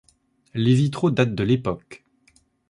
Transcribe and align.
Les 0.55 0.73
vitraux 0.73 1.11
datent 1.11 1.35
de 1.35 1.43
l'époque. 1.43 2.03